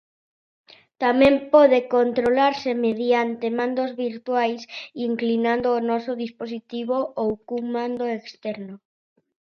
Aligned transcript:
Tamén 1.03 1.35
pode 1.53 1.79
controlarse 1.95 2.69
mediante 2.85 3.45
mandos 3.59 3.91
virtuais, 4.05 4.61
inclinando 5.07 5.67
o 5.77 5.85
noso 5.91 6.11
dispositivo 6.23 6.97
ou 7.21 7.29
cun 7.47 7.63
mando 7.75 8.03
externo. 8.19 8.75